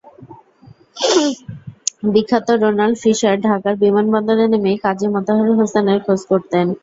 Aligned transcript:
বিখ্যাত 2.13 2.47
Ronald 2.61 2.95
Fisher 3.01 3.35
ঢাকার 3.41 3.75
বিমানবন্দরে 3.83 4.45
নেমেই 4.53 4.77
কাজী 4.85 5.07
মোতাহার 5.13 5.49
হোসেনের 5.59 5.99
খোঁজ 6.05 6.21
করতেন। 6.31 6.65